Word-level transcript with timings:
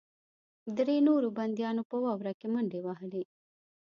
درې 0.77 0.97
نورو 1.07 1.27
بندیانو 1.37 1.83
په 1.89 1.95
واوره 2.03 2.33
کې 2.39 2.47
منډې 2.53 2.79
وهلې 2.83 3.23